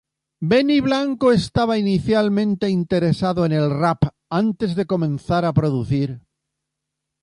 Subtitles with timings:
[0.41, 6.19] Benny Blanco estaba inicialmente interesado en el rap antes de comenzar a producir.